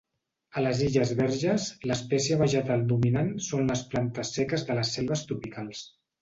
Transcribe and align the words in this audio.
A 0.59 0.61
les 0.67 0.79
Illes 0.85 1.11
Verges, 1.19 1.67
l'espècie 1.91 2.37
vegetal 2.39 2.87
dominant 2.93 3.29
són 3.49 3.69
les 3.73 3.85
plantes 3.93 4.33
seques 4.39 4.65
de 4.71 4.79
les 4.81 4.97
selves 4.99 5.25
tropicals. 5.33 5.85